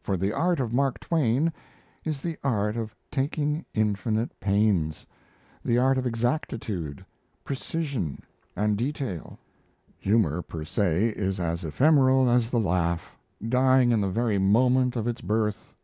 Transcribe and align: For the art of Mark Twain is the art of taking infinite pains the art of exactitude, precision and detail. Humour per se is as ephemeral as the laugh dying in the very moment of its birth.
For 0.00 0.16
the 0.16 0.32
art 0.32 0.58
of 0.58 0.72
Mark 0.72 0.98
Twain 1.00 1.52
is 2.02 2.22
the 2.22 2.38
art 2.42 2.78
of 2.78 2.96
taking 3.10 3.66
infinite 3.74 4.32
pains 4.40 5.04
the 5.62 5.76
art 5.76 5.98
of 5.98 6.06
exactitude, 6.06 7.04
precision 7.44 8.22
and 8.56 8.78
detail. 8.78 9.38
Humour 9.98 10.40
per 10.40 10.64
se 10.64 11.08
is 11.10 11.38
as 11.38 11.62
ephemeral 11.62 12.30
as 12.30 12.48
the 12.48 12.58
laugh 12.58 13.18
dying 13.46 13.90
in 13.90 14.00
the 14.00 14.08
very 14.08 14.38
moment 14.38 14.96
of 14.96 15.06
its 15.06 15.20
birth. 15.20 15.74